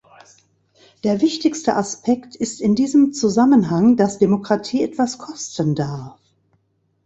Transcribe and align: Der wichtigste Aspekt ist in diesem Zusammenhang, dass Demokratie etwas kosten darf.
Der 1.03 1.21
wichtigste 1.21 1.75
Aspekt 1.75 2.35
ist 2.35 2.59
in 2.59 2.73
diesem 2.73 3.13
Zusammenhang, 3.13 3.97
dass 3.97 4.17
Demokratie 4.17 4.81
etwas 4.81 5.19
kosten 5.19 5.75
darf. 5.75 6.17